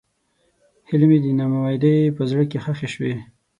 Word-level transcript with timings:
هیلې 0.87 1.05
مې 1.09 1.17
د 1.23 1.25
نا 1.37 1.45
امیدۍ 1.57 1.97
په 2.15 2.21
زړه 2.29 2.43
کې 2.49 2.57
ښخې 2.63 2.87
شوې. 2.93 3.13